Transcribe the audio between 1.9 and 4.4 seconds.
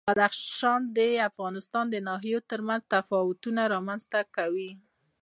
ناحیو ترمنځ تفاوتونه رامنځ ته